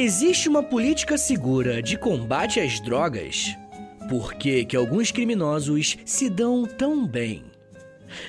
[0.00, 3.56] Existe uma política segura de combate às drogas?
[4.08, 7.42] Por que, que alguns criminosos se dão tão bem?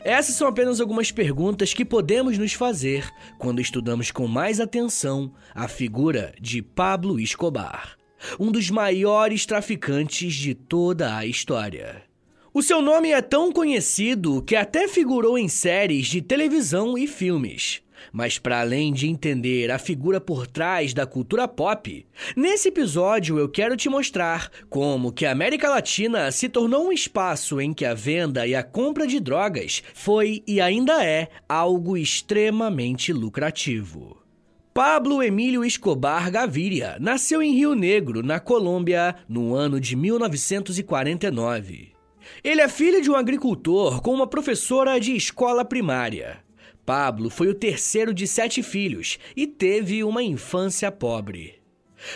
[0.03, 3.07] Essas são apenas algumas perguntas que podemos nos fazer
[3.37, 7.99] quando estudamos com mais atenção a figura de Pablo Escobar,
[8.39, 12.01] um dos maiores traficantes de toda a história.
[12.51, 17.83] O seu nome é tão conhecido que até figurou em séries de televisão e filmes.
[18.11, 23.49] Mas para além de entender a figura por trás da cultura pop, nesse episódio eu
[23.49, 27.93] quero te mostrar como que a América Latina se tornou um espaço em que a
[27.93, 34.19] venda e a compra de drogas foi e ainda é algo extremamente lucrativo.
[34.73, 41.91] Pablo Emílio Escobar Gaviria nasceu em Rio Negro, na Colômbia, no ano de 1949.
[42.43, 46.37] Ele é filho de um agricultor com uma professora de escola primária.
[46.89, 51.59] Pablo foi o terceiro de sete filhos e teve uma infância pobre.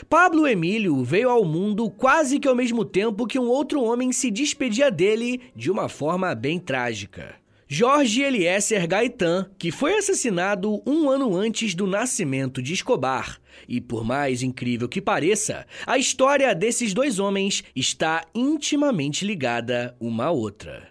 [0.09, 4.31] Pablo Emílio veio ao mundo quase que ao mesmo tempo que um outro homem se
[4.31, 7.35] despedia dele de uma forma bem trágica.
[7.67, 13.39] Jorge Eliezer Gaetan, que foi assassinado um ano antes do nascimento de Escobar.
[13.69, 20.25] E por mais incrível que pareça, a história desses dois homens está intimamente ligada uma
[20.25, 20.89] à outra.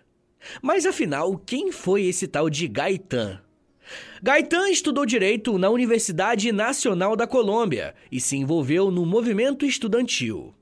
[0.62, 3.42] Mas afinal, quem foi esse tal de Gaetan?
[4.22, 10.54] Gaetan estudou direito na Universidade Nacional da Colômbia e se envolveu no movimento estudantil.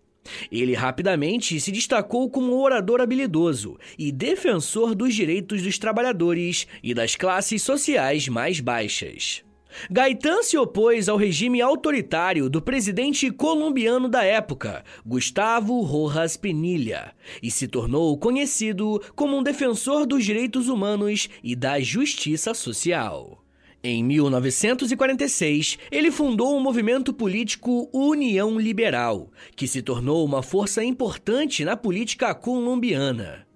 [0.51, 7.17] Ele rapidamente se destacou como orador habilidoso e defensor dos direitos dos trabalhadores e das
[7.17, 9.43] classes sociais mais baixas.
[9.91, 17.51] Gaetan se opôs ao regime autoritário do presidente colombiano da época, Gustavo Rojas Penilla, e
[17.51, 23.45] se tornou conhecido como um defensor dos direitos humanos e da justiça social.
[23.83, 31.65] Em 1946, ele fundou o movimento político União Liberal, que se tornou uma força importante
[31.65, 33.47] na política colombiana.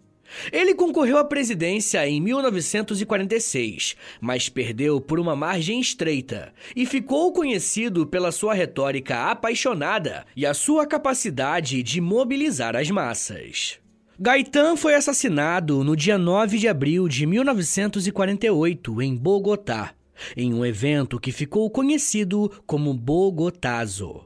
[0.53, 8.07] Ele concorreu à presidência em 1946, mas perdeu por uma margem estreita e ficou conhecido
[8.07, 13.79] pela sua retórica apaixonada e a sua capacidade de mobilizar as massas.
[14.19, 19.95] Gaetan foi assassinado no dia 9 de abril de 1948 em Bogotá
[20.37, 24.25] em um evento que ficou conhecido como Bogotazo.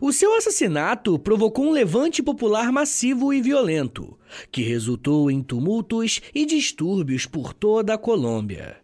[0.00, 4.18] O seu assassinato provocou um levante popular massivo e violento,
[4.50, 8.76] que resultou em tumultos e distúrbios por toda a Colômbia.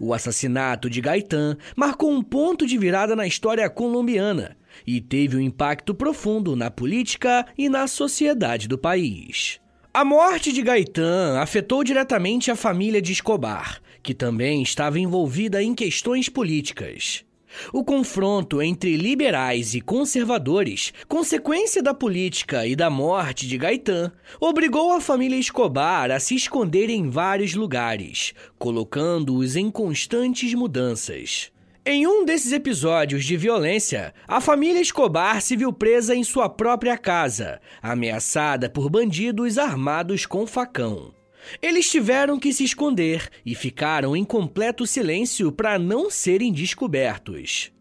[0.00, 4.56] O assassinato de Gaetan marcou um ponto de virada na história colombiana
[4.86, 9.60] e teve um impacto profundo na política e na sociedade do país.
[9.92, 15.74] A morte de Gaetan afetou diretamente a família de Escobar, que também estava envolvida em
[15.74, 17.24] questões políticas.
[17.72, 24.92] O confronto entre liberais e conservadores, consequência da política e da morte de Gaetan, obrigou
[24.92, 31.50] a família Escobar a se esconder em vários lugares, colocando-os em constantes mudanças.
[31.84, 36.98] Em um desses episódios de violência, a família Escobar se viu presa em sua própria
[36.98, 41.17] casa, ameaçada por bandidos armados com facão.
[41.60, 47.72] Eles tiveram que se esconder e ficaram em completo silêncio para não serem descobertos.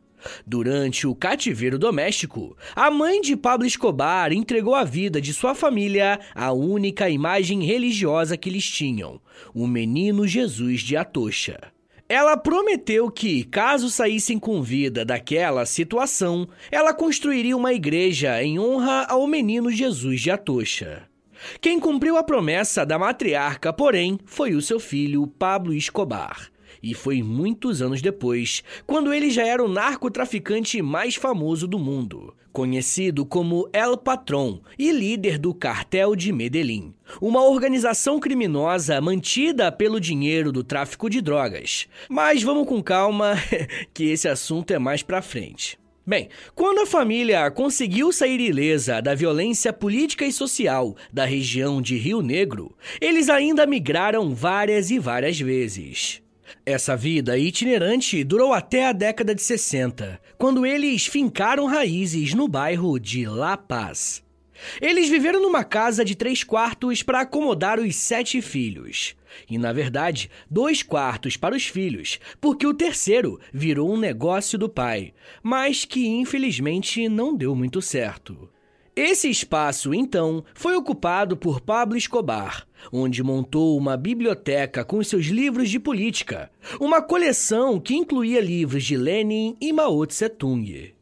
[0.45, 6.19] Durante o cativeiro doméstico, a mãe de Pablo Escobar entregou a vida de sua família
[6.33, 9.21] à única imagem religiosa que eles tinham,
[9.53, 11.59] o menino Jesus de Atocha.
[12.09, 19.05] Ela prometeu que, caso saíssem com vida daquela situação, ela construiria uma igreja em honra
[19.09, 21.06] ao menino Jesus de Atocha.
[21.61, 26.49] Quem cumpriu a promessa da matriarca, porém, foi o seu filho Pablo Escobar.
[26.81, 32.33] E foi muitos anos depois, quando ele já era o narcotraficante mais famoso do mundo,
[32.53, 39.99] conhecido como El Patron e líder do Cartel de Medellín, uma organização criminosa mantida pelo
[39.99, 41.87] dinheiro do tráfico de drogas.
[42.09, 43.35] Mas vamos com calma,
[43.93, 45.77] que esse assunto é mais pra frente.
[46.07, 51.97] Bem, quando a família conseguiu sair ilesa da violência política e social da região de
[51.97, 56.21] Rio Negro, eles ainda migraram várias e várias vezes.
[56.65, 62.97] Essa vida itinerante durou até a década de 60, quando eles fincaram raízes no bairro
[62.97, 64.23] de La Paz.
[64.81, 69.15] Eles viveram numa casa de três quartos para acomodar os sete filhos.
[69.49, 74.69] E, na verdade, dois quartos para os filhos, porque o terceiro virou um negócio do
[74.69, 75.13] pai,
[75.43, 78.49] mas que infelizmente não deu muito certo.
[78.95, 85.69] Esse espaço, então, foi ocupado por Pablo Escobar, onde montou uma biblioteca com seus livros
[85.69, 86.49] de política,
[86.79, 90.96] uma coleção que incluía livros de Lenin e Mao Tse Tung.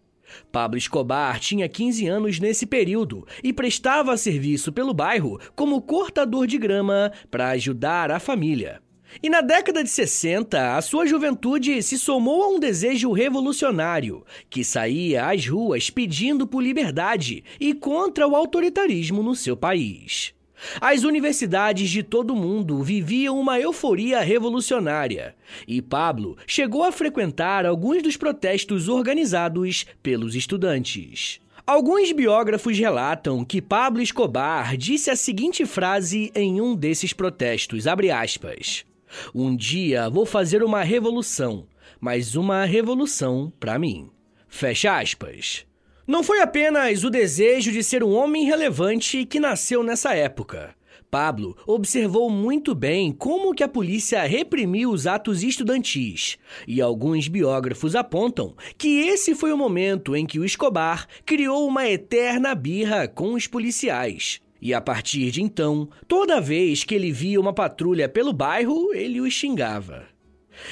[0.52, 6.58] Pablo Escobar tinha 15 anos nesse período e prestava serviço pelo bairro como cortador de
[6.58, 8.82] grama para ajudar a família.
[9.24, 14.64] E na década de 60, a sua juventude se somou a um desejo revolucionário, que
[14.64, 20.35] saía às ruas pedindo por liberdade e contra o autoritarismo no seu país.
[20.80, 25.36] As universidades de todo o mundo viviam uma euforia revolucionária,
[25.68, 31.40] e Pablo chegou a frequentar alguns dos protestos organizados pelos estudantes.
[31.68, 38.86] Alguns biógrafos relatam que Pablo Escobar disse a seguinte frase em um desses protestos, aspas,
[39.34, 41.68] Um dia vou fazer uma revolução,
[42.00, 44.12] mas uma revolução para mim.
[44.48, 45.66] Fecha aspas.
[46.08, 50.76] Não foi apenas o desejo de ser um homem relevante que nasceu nessa época.
[51.10, 56.38] Pablo observou muito bem como que a polícia reprimiu os atos estudantis,
[56.68, 61.88] e alguns biógrafos apontam que esse foi o momento em que o Escobar criou uma
[61.88, 64.40] eterna birra com os policiais.
[64.62, 69.22] E a partir de então, toda vez que ele via uma patrulha pelo bairro, ele
[69.22, 70.15] os xingava.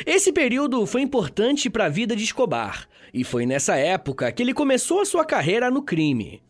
[0.06, 4.54] Esse período foi importante para a vida de Escobar, e foi nessa época que ele
[4.54, 6.42] começou a sua carreira no crime.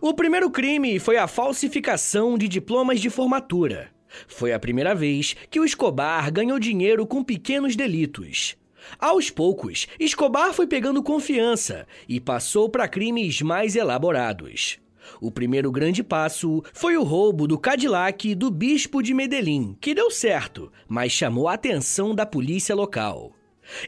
[0.00, 3.90] O primeiro crime foi a falsificação de diplomas de formatura.
[4.26, 8.56] Foi a primeira vez que o Escobar ganhou dinheiro com pequenos delitos.
[8.98, 14.78] Aos poucos, Escobar foi pegando confiança e passou para crimes mais elaborados.
[15.20, 20.10] O primeiro grande passo foi o roubo do Cadillac do bispo de Medellín, que deu
[20.10, 23.32] certo, mas chamou a atenção da polícia local.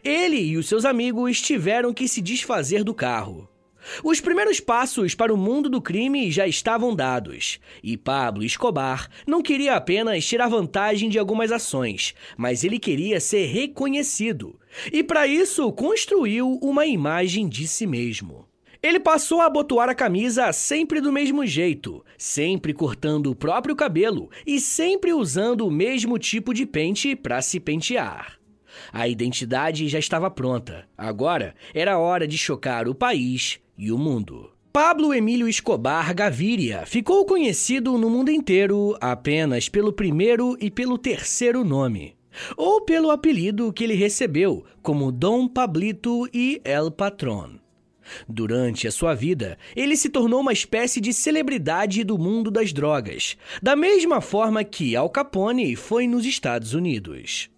[0.02, 3.48] Ele e os seus amigos tiveram que se desfazer do carro.
[4.02, 9.42] Os primeiros passos para o mundo do crime já estavam dados, e Pablo Escobar não
[9.42, 14.58] queria apenas tirar vantagem de algumas ações, mas ele queria ser reconhecido,
[14.92, 18.46] e para isso construiu uma imagem de si mesmo.
[18.82, 24.28] Ele passou a abotoar a camisa sempre do mesmo jeito, sempre cortando o próprio cabelo
[24.44, 28.40] e sempre usando o mesmo tipo de pente para se pentear.
[28.92, 30.88] A identidade já estava pronta.
[30.98, 34.50] Agora era hora de chocar o país e o mundo.
[34.72, 41.62] Pablo Emílio Escobar Gaviria ficou conhecido no mundo inteiro apenas pelo primeiro e pelo terceiro
[41.62, 42.16] nome,
[42.56, 47.61] ou pelo apelido que ele recebeu, como Dom Pablito e El Patron.
[48.28, 53.36] Durante a sua vida, ele se tornou uma espécie de celebridade do mundo das drogas,
[53.62, 57.50] da mesma forma que Al Capone foi nos Estados Unidos.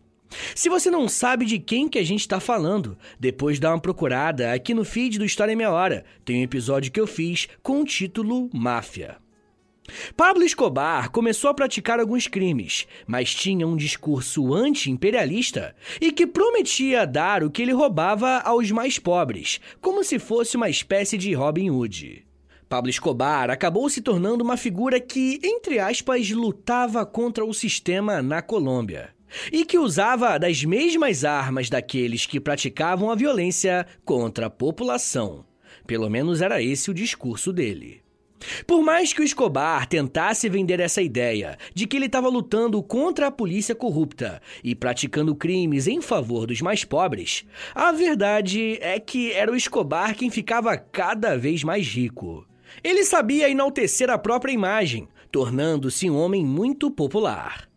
[0.55, 4.53] Se você não sabe de quem que a gente está falando, depois dá uma procurada
[4.53, 6.05] aqui no feed do História em Meia Hora.
[6.25, 9.24] Tem um episódio que eu fiz com o título Máfia.
[10.17, 17.07] Pablo Escobar começou a praticar alguns crimes, mas tinha um discurso anti-imperialista e que prometia
[17.07, 21.71] dar o que ele roubava aos mais pobres, como se fosse uma espécie de Robin
[21.71, 22.25] Hood.
[22.67, 28.41] Pablo Escobar acabou se tornando uma figura que, entre aspas, lutava contra o sistema na
[28.41, 29.11] Colômbia
[29.53, 35.45] e que usava das mesmas armas daqueles que praticavam a violência contra a população.
[35.87, 38.04] Pelo menos era esse o discurso dele.
[38.67, 43.29] Por mais que o Escobar tentasse vender essa ideia de que ele estava lutando contra
[43.29, 49.33] a polícia corrupta e praticando crimes em favor dos mais pobres, a verdade é que
[49.33, 52.47] era o Escobar quem ficava cada vez mais rico.
[52.83, 57.69] Ele sabia enaltecer a própria imagem, tornando-se um homem muito popular.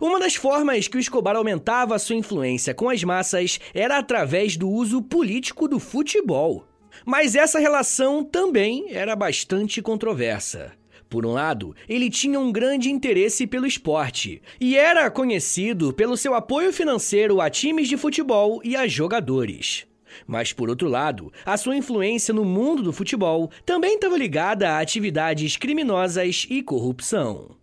[0.00, 4.68] Uma das formas que o Escobar aumentava sua influência com as massas era através do
[4.68, 6.66] uso político do futebol.
[7.06, 10.72] Mas essa relação também era bastante controversa.
[11.08, 16.34] Por um lado, ele tinha um grande interesse pelo esporte e era conhecido pelo seu
[16.34, 19.86] apoio financeiro a times de futebol e a jogadores.
[20.26, 24.80] Mas, por outro lado, a sua influência no mundo do futebol também estava ligada a
[24.80, 27.54] atividades criminosas e corrupção.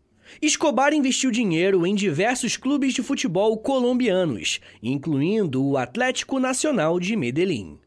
[0.42, 7.83] Escobar investiu dinheiro em diversos clubes de futebol colombianos, incluindo o Atlético Nacional de Medellín.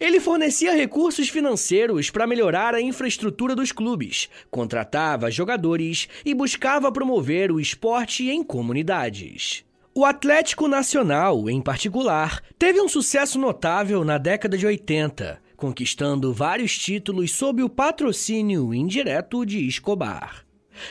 [0.00, 7.50] Ele fornecia recursos financeiros para melhorar a infraestrutura dos clubes, contratava jogadores e buscava promover
[7.50, 9.64] o esporte em comunidades.
[9.94, 16.78] O Atlético Nacional, em particular, teve um sucesso notável na década de 80, conquistando vários
[16.78, 20.44] títulos sob o patrocínio indireto de Escobar.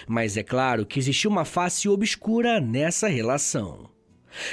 [0.06, 3.90] Mas é claro que existia uma face obscura nessa relação.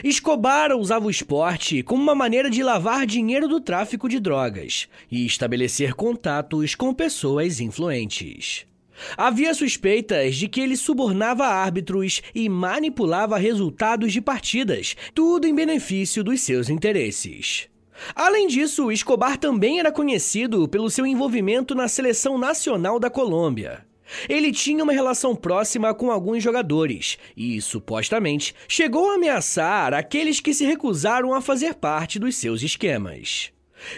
[0.02, 5.26] Escobar usava o esporte como uma maneira de lavar dinheiro do tráfico de drogas e
[5.26, 8.66] estabelecer contatos com pessoas influentes.
[9.16, 16.22] Havia suspeitas de que ele subornava árbitros e manipulava resultados de partidas, tudo em benefício
[16.22, 17.68] dos seus interesses.
[18.14, 23.84] Além disso, Escobar também era conhecido pelo seu envolvimento na seleção nacional da Colômbia.
[24.28, 30.54] Ele tinha uma relação próxima com alguns jogadores e, supostamente, chegou a ameaçar aqueles que
[30.54, 33.52] se recusaram a fazer parte dos seus esquemas.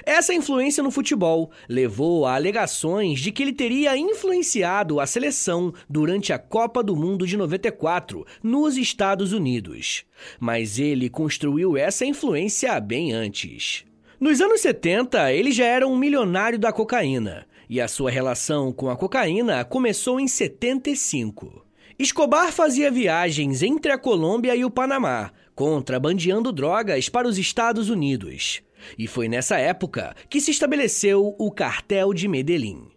[0.04, 6.32] Essa influência no futebol levou a alegações de que ele teria influenciado a seleção durante
[6.32, 10.04] a Copa do Mundo de 94 nos Estados Unidos.
[10.40, 13.84] Mas ele construiu essa influência bem antes.
[14.18, 18.88] Nos anos 70, ele já era um milionário da cocaína, e a sua relação com
[18.88, 21.64] a cocaína começou em 75.
[21.98, 28.62] Escobar fazia viagens entre a Colômbia e o Panamá, contrabandeando drogas para os Estados Unidos.
[28.98, 32.88] E foi nessa época que se estabeleceu o Cartel de Medellín.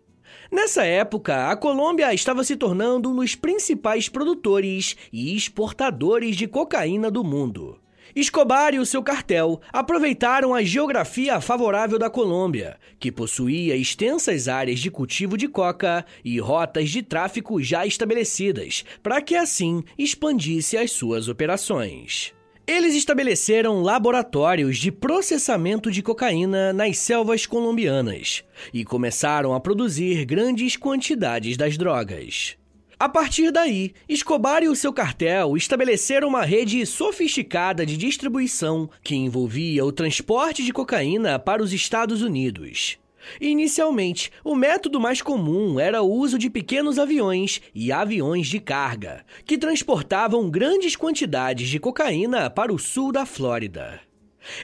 [0.51, 7.09] Nessa época, a Colômbia estava se tornando um dos principais produtores e exportadores de cocaína
[7.11, 7.79] do mundo.
[8.15, 14.79] Escobar e o seu cartel aproveitaram a geografia favorável da Colômbia, que possuía extensas áreas
[14.79, 20.91] de cultivo de coca e rotas de tráfico já estabelecidas, para que assim expandisse as
[20.91, 22.33] suas operações.
[22.67, 30.77] Eles estabeleceram laboratórios de processamento de cocaína nas selvas colombianas e começaram a produzir grandes
[30.77, 32.58] quantidades das drogas.
[32.99, 39.15] A partir daí, Escobar e o seu cartel estabeleceram uma rede sofisticada de distribuição que
[39.15, 42.99] envolvia o transporte de cocaína para os Estados Unidos.
[43.39, 49.25] Inicialmente, o método mais comum era o uso de pequenos aviões e aviões de carga,
[49.45, 54.01] que transportavam grandes quantidades de cocaína para o sul da Flórida.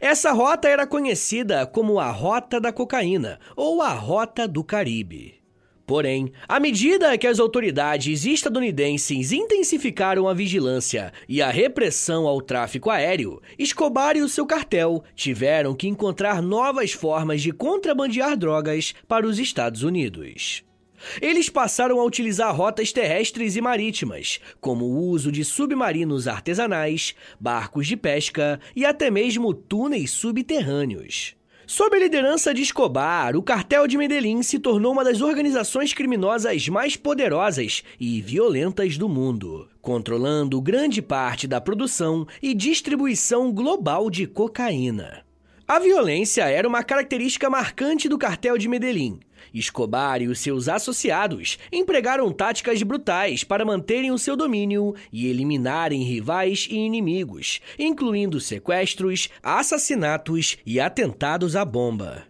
[0.02, 5.45] Essa rota era conhecida como a Rota da Cocaína ou a Rota do Caribe.
[5.86, 12.90] Porém, à medida que as autoridades estadunidenses intensificaram a vigilância e a repressão ao tráfico
[12.90, 19.28] aéreo, Escobar e o seu cartel tiveram que encontrar novas formas de contrabandear drogas para
[19.28, 20.64] os Estados Unidos.
[21.22, 27.86] Eles passaram a utilizar rotas terrestres e marítimas, como o uso de submarinos artesanais, barcos
[27.86, 31.36] de pesca e até mesmo túneis subterrâneos.
[31.68, 36.68] Sob a liderança de Escobar, o cartel de Medellín se tornou uma das organizações criminosas
[36.70, 44.28] mais poderosas e violentas do mundo, controlando grande parte da produção e distribuição global de
[44.28, 45.26] cocaína.
[45.68, 49.20] A violência era uma característica marcante do cartel de Medellín.
[49.56, 56.04] Escobar e os seus associados empregaram táticas brutais para manterem o seu domínio e eliminarem
[56.04, 62.28] rivais e inimigos, incluindo sequestros, assassinatos e atentados à bomba.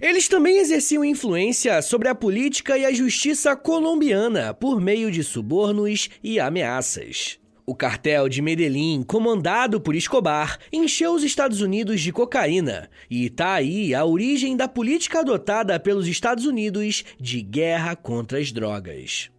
[0.00, 6.08] Eles também exerciam influência sobre a política e a justiça colombiana por meio de subornos
[6.22, 7.38] e ameaças.
[7.68, 13.52] O cartel de Medellín, comandado por Escobar, encheu os Estados Unidos de cocaína, e está
[13.52, 19.30] aí a origem da política adotada pelos Estados Unidos de guerra contra as drogas.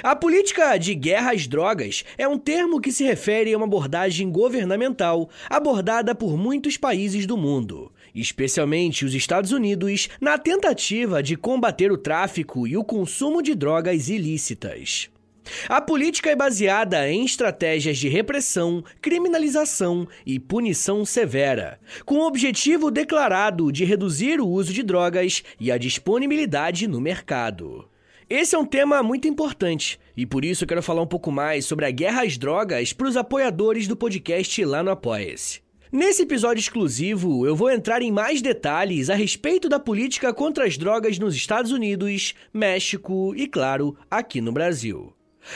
[0.00, 4.30] A política de guerra às drogas é um termo que se refere a uma abordagem
[4.30, 11.90] governamental abordada por muitos países do mundo, especialmente os Estados Unidos, na tentativa de combater
[11.90, 15.10] o tráfico e o consumo de drogas ilícitas.
[15.68, 22.90] A política é baseada em estratégias de repressão, criminalização e punição severa, com o objetivo
[22.90, 27.88] declarado de reduzir o uso de drogas e a disponibilidade no mercado.
[28.30, 31.66] Esse é um tema muito importante e por isso eu quero falar um pouco mais
[31.66, 35.60] sobre a guerra às drogas para os apoiadores do podcast lá no Apoia-se.
[35.92, 40.78] Nesse episódio exclusivo, eu vou entrar em mais detalhes a respeito da política contra as
[40.78, 45.12] drogas nos Estados Unidos, México e, claro, aqui no Brasil.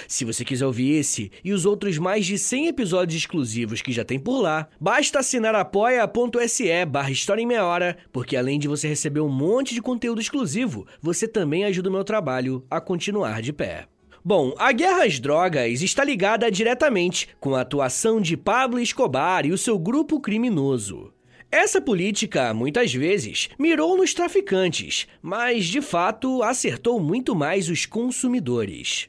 [0.08, 4.04] Se você quiser ouvir esse e os outros mais de 100 episódios exclusivos que já
[4.04, 8.88] tem por lá, basta assinar apoia.se barra História em Meia Hora, porque além de você
[8.88, 13.52] receber um monte de conteúdo exclusivo, você também ajuda o meu trabalho a continuar de
[13.52, 13.86] pé.
[14.24, 19.52] Bom, a guerra às drogas está ligada diretamente com a atuação de Pablo Escobar e
[19.52, 21.12] o seu grupo criminoso.
[21.50, 29.08] Essa política, muitas vezes, mirou nos traficantes, mas de fato acertou muito mais os consumidores.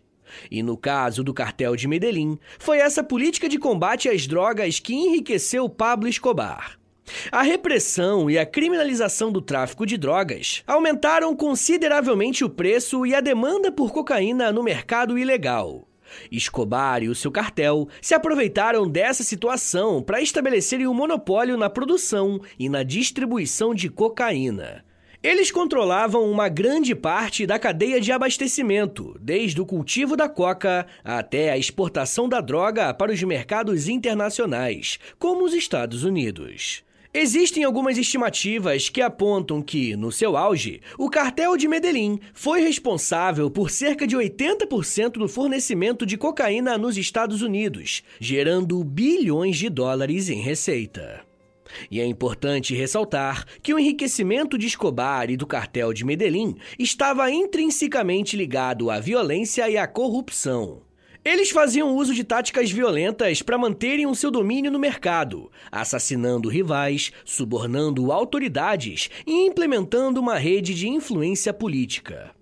[0.50, 4.94] E no caso do cartel de Medellín, foi essa política de combate às drogas que
[4.94, 6.77] enriqueceu Pablo Escobar.
[7.32, 13.22] A repressão e a criminalização do tráfico de drogas aumentaram consideravelmente o preço e a
[13.22, 15.88] demanda por cocaína no mercado ilegal.
[16.32, 22.39] Escobar e o seu cartel se aproveitaram dessa situação para estabelecerem um monopólio na produção
[22.58, 24.86] e na distribuição de cocaína.
[25.24, 31.52] Eles controlavam uma grande parte da cadeia de abastecimento, desde o cultivo da coca até
[31.52, 36.84] a exportação da droga para os mercados internacionais, como os Estados Unidos.
[37.12, 43.50] Existem algumas estimativas que apontam que, no seu auge, o cartel de Medellín foi responsável
[43.50, 50.30] por cerca de 80% do fornecimento de cocaína nos Estados Unidos, gerando bilhões de dólares
[50.30, 51.26] em receita.
[51.90, 57.30] E é importante ressaltar que o enriquecimento de Escobar e do cartel de Medellín estava
[57.32, 60.82] intrinsecamente ligado à violência e à corrupção.
[61.26, 67.12] Eles faziam uso de táticas violentas para manterem o seu domínio no mercado, assassinando rivais,
[67.26, 72.37] subornando autoridades e implementando uma rede de influência política.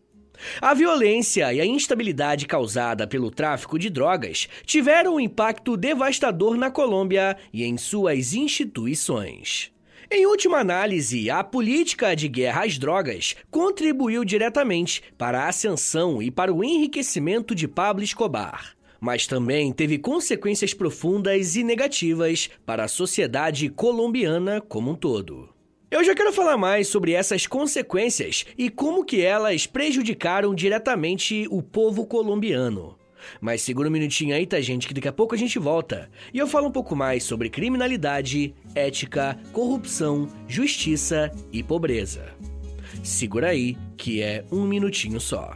[0.61, 6.71] A violência e a instabilidade causada pelo tráfico de drogas tiveram um impacto devastador na
[6.71, 9.71] Colômbia e em suas instituições.
[10.09, 16.29] Em última análise, a política de guerra às drogas contribuiu diretamente para a ascensão e
[16.29, 18.75] para o enriquecimento de Pablo Escobar
[19.05, 25.54] mas também teve consequências profundas e negativas para a sociedade colombiana como um todo.
[25.89, 31.61] Eu já quero falar mais sobre essas consequências e como que elas prejudicaram diretamente o
[31.61, 32.97] povo colombiano.
[33.39, 36.09] Mas segura um minutinho aí, tá, gente, que daqui a pouco a gente volta.
[36.33, 42.33] E eu falo um pouco mais sobre criminalidade, ética, corrupção, justiça e pobreza.
[43.03, 45.55] Segura aí, que é um minutinho só.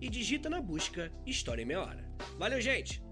[0.00, 2.10] e digita na busca História em Meia Hora.
[2.38, 3.02] Valeu, gente!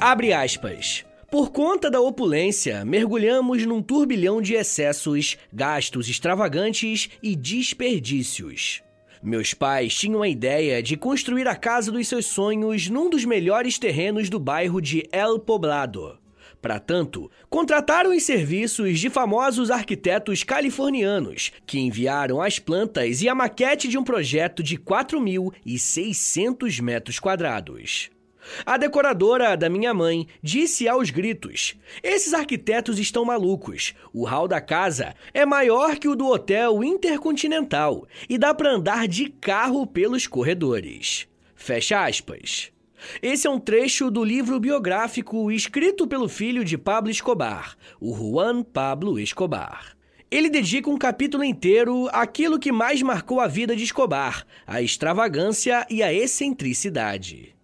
[0.00, 1.04] Abre aspas.
[1.30, 8.82] Por conta da opulência, mergulhamos num turbilhão de excessos, gastos extravagantes e desperdícios.
[9.22, 13.78] Meus pais tinham a ideia de construir a casa dos seus sonhos num dos melhores
[13.78, 16.19] terrenos do bairro de El Poblado.
[16.60, 23.34] Para tanto, contrataram os serviços de famosos arquitetos californianos, que enviaram as plantas e a
[23.34, 28.10] maquete de um projeto de 4.600 metros quadrados.
[28.64, 33.94] A decoradora da minha mãe disse aos gritos: Esses arquitetos estão malucos.
[34.12, 39.06] O hall da casa é maior que o do hotel Intercontinental e dá para andar
[39.06, 41.28] de carro pelos corredores.
[41.54, 42.72] Fecha aspas.
[43.22, 48.62] Esse é um trecho do livro biográfico escrito pelo filho de Pablo Escobar, o Juan
[48.62, 49.96] Pablo Escobar.
[50.30, 55.84] Ele dedica um capítulo inteiro àquilo que mais marcou a vida de Escobar, a extravagância
[55.90, 57.54] e a excentricidade.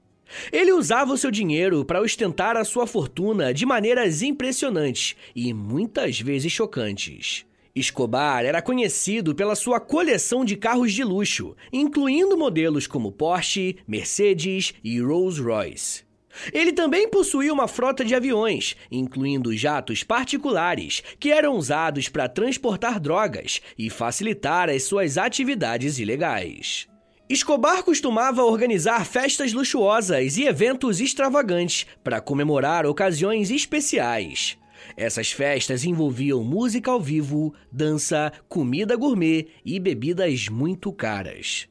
[0.52, 6.20] Ele usava o seu dinheiro para ostentar a sua fortuna de maneiras impressionantes e muitas
[6.20, 7.46] vezes chocantes.
[7.76, 14.72] Escobar era conhecido pela sua coleção de carros de luxo, incluindo modelos como Porsche, Mercedes
[14.82, 16.06] e Rolls-Royce.
[16.54, 22.98] Ele também possuía uma frota de aviões, incluindo jatos particulares, que eram usados para transportar
[22.98, 26.88] drogas e facilitar as suas atividades ilegais.
[27.28, 34.56] Escobar costumava organizar festas luxuosas e eventos extravagantes para comemorar ocasiões especiais.
[34.96, 41.68] Essas festas envolviam música ao vivo, dança, comida gourmet e bebidas muito caras.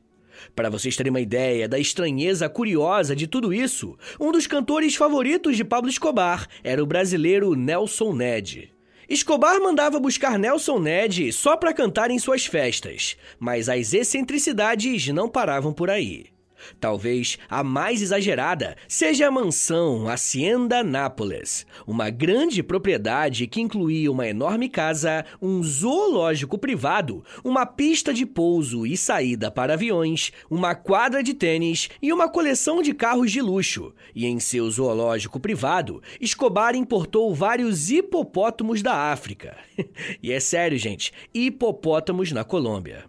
[0.56, 5.56] Para vocês terem uma ideia da estranheza curiosa de tudo isso, um dos cantores favoritos
[5.56, 8.72] de Pablo Escobar era o brasileiro Nelson Ned.
[9.08, 15.30] Escobar mandava buscar Nelson Ned só para cantar em suas festas, mas as excentricidades não
[15.30, 16.35] paravam por aí.
[16.80, 24.28] Talvez a mais exagerada seja a mansão Hacienda Nápoles, uma grande propriedade que incluía uma
[24.28, 31.21] enorme casa, um zoológico privado, uma pista de pouso e saída para aviões, uma quadra
[31.21, 33.93] de tênis e uma coleção de carros de luxo.
[34.13, 39.58] E em seu zoológico privado, Escobar importou vários hipopótamos da África.
[40.21, 43.06] e é sério, gente, hipopótamos na Colômbia.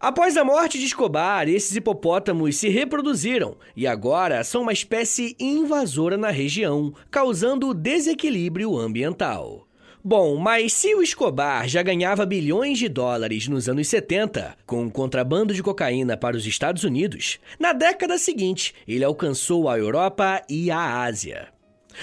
[0.00, 6.16] Após a morte de Escobar, esses hipopótamos se reproduziram e agora são uma espécie invasora
[6.16, 9.66] na região, causando desequilíbrio ambiental.
[10.04, 14.90] Bom, mas se o Escobar já ganhava bilhões de dólares nos anos 70 com o
[14.90, 20.70] contrabando de cocaína para os Estados Unidos, na década seguinte ele alcançou a Europa e
[20.70, 21.48] a Ásia.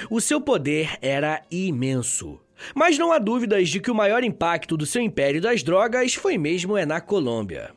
[0.09, 2.41] O seu poder era imenso.
[2.73, 6.37] Mas não há dúvidas de que o maior impacto do seu império das drogas foi
[6.37, 7.74] mesmo é na Colômbia.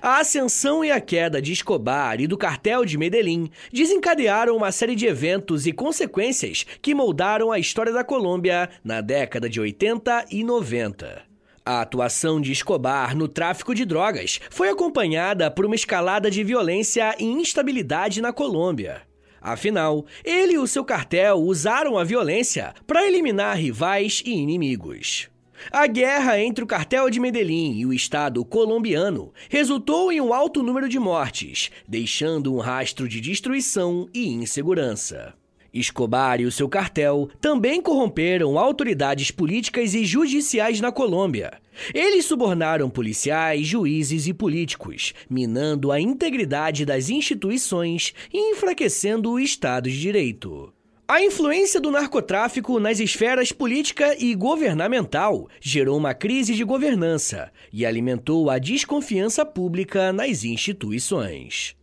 [0.00, 4.94] A ascensão e a queda de Escobar e do cartel de Medellín desencadearam uma série
[4.94, 10.44] de eventos e consequências que moldaram a história da Colômbia na década de 80 e
[10.44, 11.22] 90.
[11.64, 17.14] A atuação de Escobar no tráfico de drogas foi acompanhada por uma escalada de violência
[17.18, 19.02] e instabilidade na Colômbia.
[19.40, 25.31] Afinal, ele e o seu cartel usaram a violência para eliminar rivais e inimigos.
[25.70, 30.62] A guerra entre o cartel de Medellín e o Estado colombiano resultou em um alto
[30.62, 35.34] número de mortes, deixando um rastro de destruição e insegurança.
[35.72, 41.52] Escobar e o seu cartel também corromperam autoridades políticas e judiciais na Colômbia.
[41.94, 49.88] Eles subornaram policiais, juízes e políticos, minando a integridade das instituições e enfraquecendo o Estado
[49.88, 50.72] de Direito.
[51.12, 57.84] A influência do narcotráfico nas esferas política e governamental gerou uma crise de governança e
[57.84, 61.76] alimentou a desconfiança pública nas instituições.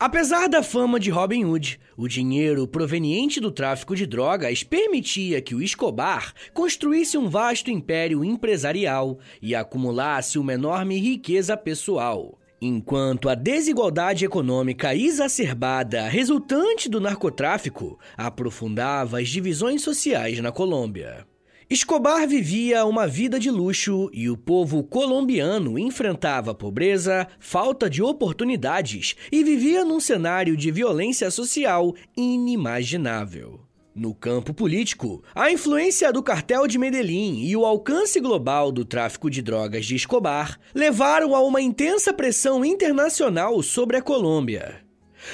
[0.00, 5.54] Apesar da fama de Robin Hood, o dinheiro proveniente do tráfico de drogas permitia que
[5.54, 12.36] o Escobar construísse um vasto império empresarial e acumulasse uma enorme riqueza pessoal.
[12.64, 21.26] Enquanto a desigualdade econômica exacerbada resultante do narcotráfico aprofundava as divisões sociais na Colômbia.
[21.68, 29.16] Escobar vivia uma vida de luxo e o povo colombiano enfrentava pobreza, falta de oportunidades
[29.32, 33.71] e vivia num cenário de violência social inimaginável.
[33.94, 39.28] No campo político, a influência do cartel de Medellín e o alcance global do tráfico
[39.28, 44.80] de drogas de Escobar levaram a uma intensa pressão internacional sobre a Colômbia.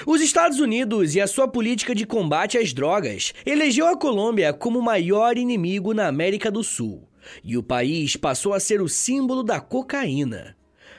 [0.05, 4.81] Os Estados Unidos e a sua política de combate às drogas elegeu a Colômbia como
[4.81, 7.09] o maior inimigo na América do Sul,
[7.45, 10.57] e o país passou a ser o símbolo da cocaína.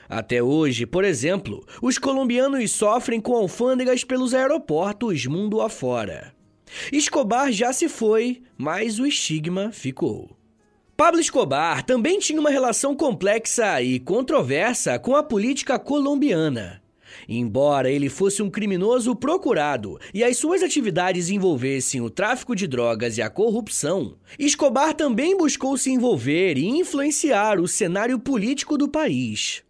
[0.08, 6.39] Até hoje, por exemplo, os colombianos sofrem com alfândegas pelos aeroportos mundo afora.
[6.92, 10.36] Escobar já se foi, mas o estigma ficou.
[10.96, 16.82] Pablo Escobar também tinha uma relação complexa e controversa com a política colombiana.
[17.28, 23.16] Embora ele fosse um criminoso procurado e as suas atividades envolvessem o tráfico de drogas
[23.16, 29.62] e a corrupção, Escobar também buscou se envolver e influenciar o cenário político do país.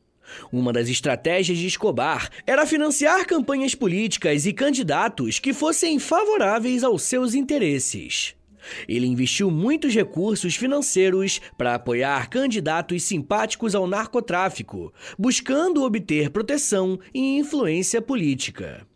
[0.53, 7.03] Uma das estratégias de Escobar era financiar campanhas políticas e candidatos que fossem favoráveis aos
[7.03, 8.35] seus interesses.
[8.89, 17.39] Ele investiu muitos recursos financeiros para apoiar candidatos simpáticos ao narcotráfico, buscando obter proteção e
[17.39, 18.87] influência política.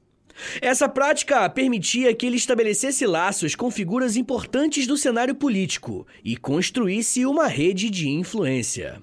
[0.61, 7.25] Essa prática permitia que ele estabelecesse laços com figuras importantes do cenário político e construísse
[7.25, 9.01] uma rede de influência.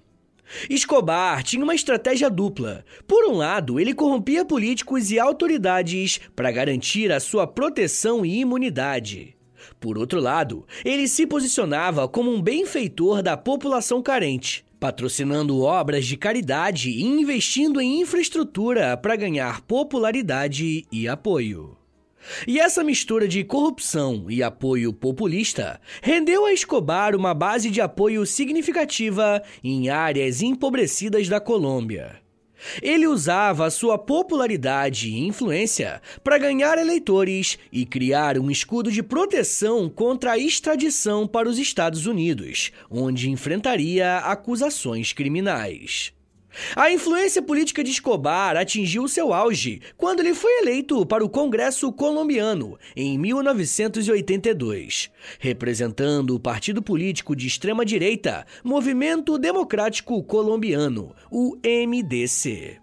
[0.70, 2.86] Escobar tinha uma estratégia dupla.
[3.08, 9.36] Por um lado, ele corrompia políticos e autoridades para garantir a sua proteção e imunidade.
[9.80, 16.18] Por outro lado, ele se posicionava como um benfeitor da população carente, patrocinando obras de
[16.18, 21.81] caridade e investindo em infraestrutura para ganhar popularidade e apoio.
[22.48, 28.26] E essa mistura de corrupção e apoio populista rendeu a Escobar uma base de apoio
[28.26, 32.22] significativa em áreas empobrecidas da Colômbia.
[32.82, 39.90] Ele usava sua popularidade e influência para ganhar eleitores e criar um escudo de proteção
[39.90, 46.14] contra a extradição para os Estados Unidos, onde enfrentaria acusações criminais.
[46.76, 51.92] A influência política de Escobar atingiu seu auge quando ele foi eleito para o Congresso
[51.92, 55.10] colombiano em 1982,
[55.40, 62.78] representando o partido político de extrema-direita Movimento Democrático Colombiano, o MDC.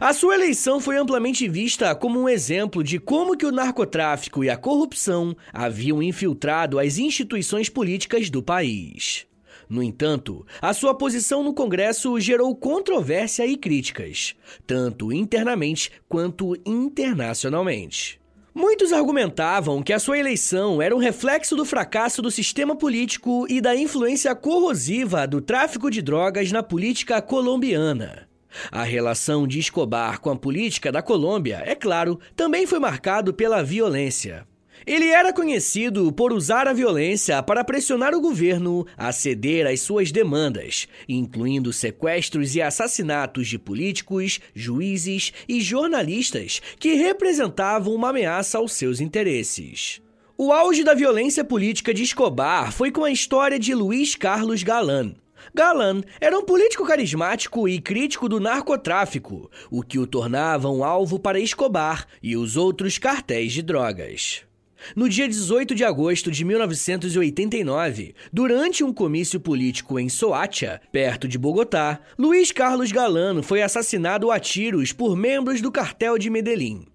[0.00, 4.48] A sua eleição foi amplamente vista como um exemplo de como que o narcotráfico e
[4.48, 9.26] a corrupção haviam infiltrado as instituições políticas do país.
[9.68, 14.34] No entanto, a sua posição no Congresso gerou controvérsia e críticas,
[14.66, 18.20] tanto internamente quanto internacionalmente.
[18.54, 23.60] Muitos argumentavam que a sua eleição era um reflexo do fracasso do sistema político e
[23.60, 28.26] da influência corrosiva do tráfico de drogas na política colombiana.
[28.72, 33.62] A relação de Escobar com a política da Colômbia, é claro, também foi marcado pela
[33.62, 34.46] violência.
[34.86, 40.12] Ele era conhecido por usar a violência para pressionar o governo a ceder às suas
[40.12, 48.74] demandas, incluindo sequestros e assassinatos de políticos, juízes e jornalistas que representavam uma ameaça aos
[48.74, 50.00] seus interesses.
[50.38, 55.16] O auge da violência política de Escobar foi com a história de Luiz Carlos Galan,
[55.54, 61.18] Galan era um político carismático e crítico do narcotráfico, o que o tornava um alvo
[61.18, 64.45] para Escobar e os outros cartéis de drogas.
[64.94, 71.38] No dia 18 de agosto de 1989, durante um comício político em Soacha, perto de
[71.38, 76.86] Bogotá, Luiz Carlos Galano foi assassinado a tiros por membros do cartel de Medellín.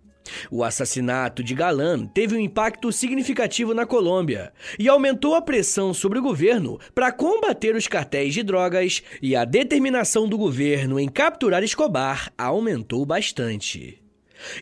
[0.49, 6.19] O assassinato de Galan teve um impacto significativo na Colômbia e aumentou a pressão sobre
[6.19, 11.63] o governo para combater os cartéis de drogas, e a determinação do governo em capturar
[11.63, 14.00] Escobar aumentou bastante.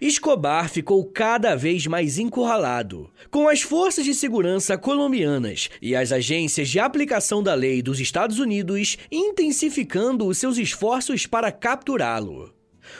[0.01, 6.69] Escobar ficou cada vez mais encurralado, com as forças de segurança colombianas e as agências
[6.69, 12.53] de aplicação da lei dos Estados Unidos intensificando os seus esforços para capturá-lo.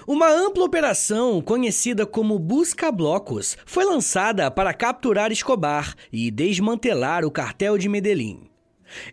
[0.08, 7.32] Uma ampla operação, conhecida como Busca Blocos, foi lançada para capturar Escobar e desmantelar o
[7.32, 8.49] cartel de Medellín.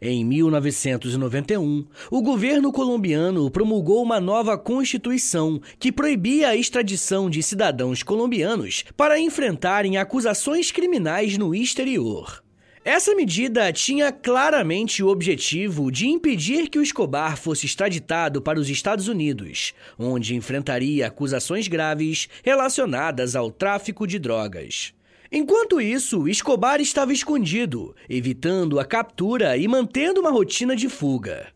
[0.00, 8.02] Em 1991, o governo colombiano promulgou uma nova constituição que proibia a extradição de cidadãos
[8.02, 12.42] colombianos para enfrentarem acusações criminais no exterior.
[12.86, 18.70] Essa medida tinha claramente o objetivo de impedir que o Escobar fosse extraditado para os
[18.70, 24.94] Estados Unidos, onde enfrentaria acusações graves relacionadas ao tráfico de drogas.
[25.30, 31.48] Enquanto isso, Escobar estava escondido, evitando a captura e mantendo uma rotina de fuga.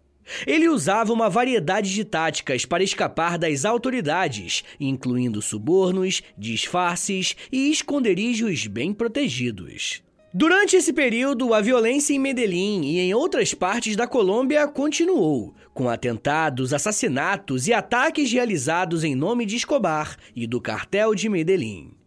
[0.46, 8.66] Ele usava uma variedade de táticas para escapar das autoridades, incluindo subornos, disfarces e esconderijos
[8.66, 10.02] bem protegidos.
[10.32, 15.88] Durante esse período, a violência em Medellín e em outras partes da Colômbia continuou, com
[15.88, 21.99] atentados, assassinatos e ataques realizados em nome de Escobar e do cartel de Medellín.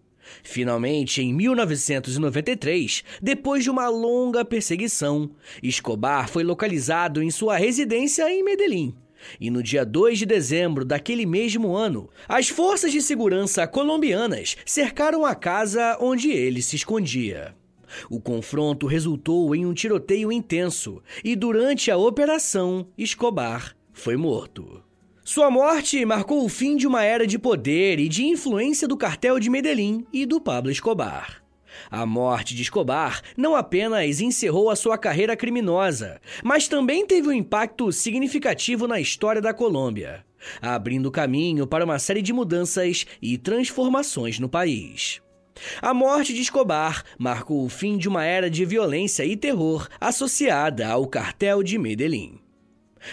[0.43, 5.31] Finalmente, em 1993, depois de uma longa perseguição,
[5.62, 8.95] Escobar foi localizado em sua residência em Medellín.
[9.39, 15.25] E no dia 2 de dezembro daquele mesmo ano, as forças de segurança colombianas cercaram
[15.25, 17.55] a casa onde ele se escondia.
[18.09, 24.83] O confronto resultou em um tiroteio intenso e, durante a operação, Escobar foi morto.
[25.25, 29.39] Sua morte marcou o fim de uma era de poder e de influência do cartel
[29.39, 31.41] de Medellín e do Pablo Escobar.
[31.89, 37.31] A morte de Escobar não apenas encerrou a sua carreira criminosa, mas também teve um
[37.31, 40.25] impacto significativo na história da Colômbia,
[40.62, 45.21] abrindo caminho para uma série de mudanças e transformações no país.
[45.81, 50.86] A morte de Escobar marcou o fim de uma era de violência e terror associada
[50.86, 52.42] ao cartel de Medellín.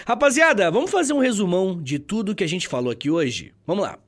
[0.05, 3.53] Rapaziada, vamos fazer um resumão de tudo que a gente falou aqui hoje?
[3.65, 3.99] Vamos lá.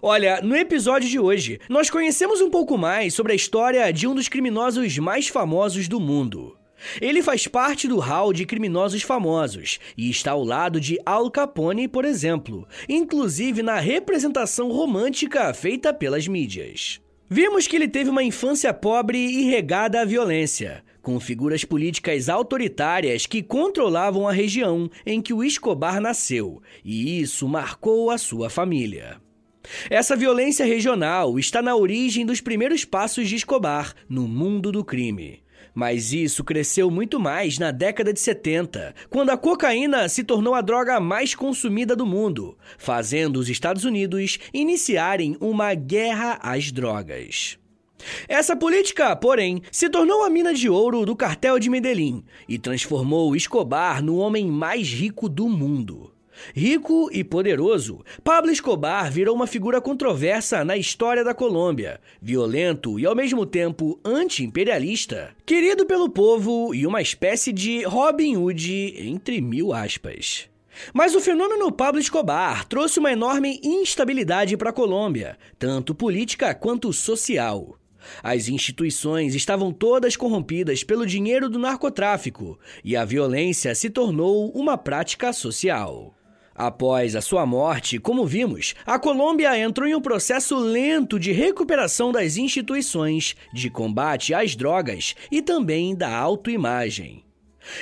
[0.00, 4.14] Olha, no episódio de hoje, nós conhecemos um pouco mais sobre a história de um
[4.14, 6.56] dos criminosos mais famosos do mundo.
[7.00, 11.86] Ele faz parte do hall de criminosos famosos e está ao lado de Al Capone,
[11.86, 17.00] por exemplo, inclusive na representação romântica feita pelas mídias.
[17.28, 23.26] Vimos que ele teve uma infância pobre e regada à violência, com figuras políticas autoritárias
[23.26, 29.20] que controlavam a região em que o Escobar nasceu, e isso marcou a sua família.
[29.90, 35.42] Essa violência regional está na origem dos primeiros passos de Escobar no mundo do crime.
[35.74, 40.60] Mas isso cresceu muito mais na década de 70, quando a cocaína se tornou a
[40.60, 47.58] droga mais consumida do mundo, fazendo os Estados Unidos iniciarem uma guerra às drogas.
[48.28, 53.36] Essa política, porém, se tornou a mina de ouro do cartel de Medellín e transformou
[53.36, 56.12] Escobar no homem mais rico do mundo.
[56.54, 63.06] Rico e poderoso, Pablo Escobar virou uma figura controversa na história da Colômbia, violento e
[63.06, 69.72] ao mesmo tempo anti-imperialista, querido pelo povo e uma espécie de Robin Hood entre mil
[69.72, 70.48] aspas.
[70.92, 76.92] Mas o fenômeno Pablo Escobar trouxe uma enorme instabilidade para a Colômbia, tanto política quanto
[76.92, 77.76] social.
[78.22, 84.78] As instituições estavam todas corrompidas pelo dinheiro do narcotráfico e a violência se tornou uma
[84.78, 86.14] prática social.
[86.54, 92.12] Após a sua morte, como vimos, a Colômbia entrou em um processo lento de recuperação
[92.12, 97.24] das instituições, de combate às drogas e também da autoimagem.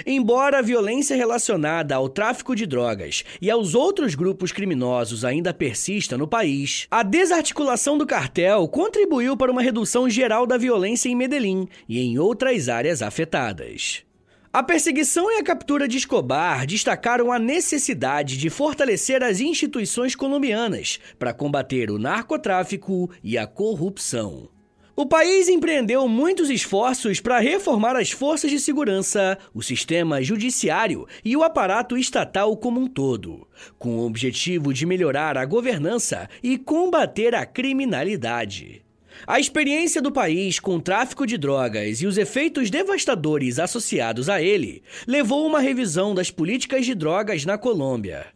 [0.06, 6.16] Embora a violência relacionada ao tráfico de drogas e aos outros grupos criminosos ainda persista
[6.16, 11.68] no país, a desarticulação do cartel contribuiu para uma redução geral da violência em Medellín
[11.88, 14.04] e em outras áreas afetadas.
[14.52, 20.98] A perseguição e a captura de Escobar destacaram a necessidade de fortalecer as instituições colombianas
[21.20, 24.48] para combater o narcotráfico e a corrupção.
[24.96, 31.36] O país empreendeu muitos esforços para reformar as forças de segurança, o sistema judiciário e
[31.36, 33.46] o aparato estatal como um todo,
[33.78, 38.82] com o objetivo de melhorar a governança e combater a criminalidade.
[39.26, 44.42] A experiência do país com o tráfico de drogas e os efeitos devastadores associados a
[44.42, 48.26] ele levou a uma revisão das políticas de drogas na Colômbia.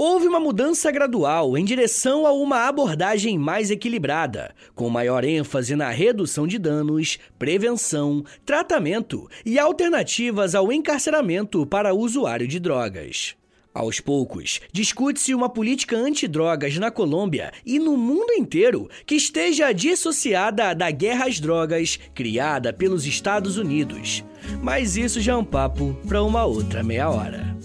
[0.00, 5.90] Houve uma mudança gradual em direção a uma abordagem mais equilibrada, com maior ênfase na
[5.90, 13.34] redução de danos, prevenção, tratamento e alternativas ao encarceramento para usuário de drogas.
[13.74, 20.76] Aos poucos, discute-se uma política antidrogas na Colômbia e no mundo inteiro que esteja dissociada
[20.76, 24.24] da guerra às drogas criada pelos Estados Unidos.
[24.62, 27.57] Mas isso já é um papo para uma outra meia hora.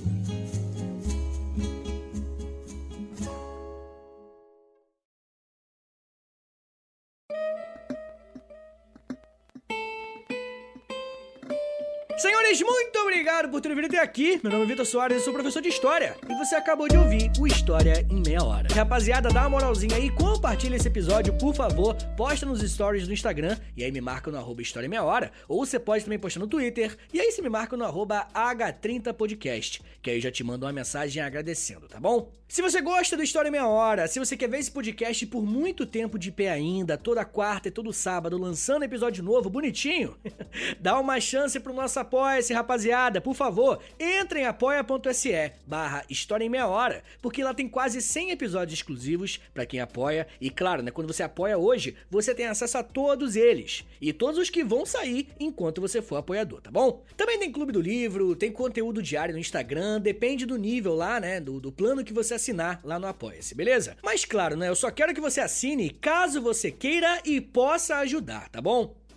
[12.61, 14.39] Muito obrigado por terem vindo até aqui.
[14.43, 16.15] Meu nome é Vitor Soares, eu sou professor de História.
[16.29, 18.67] E você acabou de ouvir o História em Meia Hora.
[18.71, 21.95] Rapaziada, dá uma moralzinha aí, compartilha esse episódio, por favor.
[22.15, 25.31] Posta nos stories do Instagram e aí me marca no arroba História em Meia Hora.
[25.47, 29.81] Ou você pode também postar no Twitter e aí você me marca no arroba H30podcast,
[30.01, 32.31] que aí eu já te mando uma mensagem agradecendo, tá bom?
[32.47, 35.43] Se você gosta do História em Meia Hora, se você quer ver esse podcast por
[35.43, 40.15] muito tempo de pé ainda, toda quarta e todo sábado, lançando episódio novo, bonitinho,
[40.79, 41.99] dá uma chance pro nosso
[42.43, 43.21] apoia-se, rapaziada.
[43.21, 48.31] Por favor, entre em apoia.se barra História em Meia Hora, porque lá tem quase 100
[48.31, 50.27] episódios exclusivos para quem apoia.
[50.41, 53.85] E claro, né, quando você apoia hoje, você tem acesso a todos eles.
[54.01, 57.03] E todos os que vão sair enquanto você for apoiador, tá bom?
[57.15, 61.39] Também tem Clube do Livro, tem conteúdo diário no Instagram, depende do nível lá, né,
[61.39, 63.95] do, do plano que você assinar lá no Apoia-se, beleza?
[64.03, 68.49] Mas claro, né, eu só quero que você assine caso você queira e possa ajudar,
[68.49, 68.95] tá bom?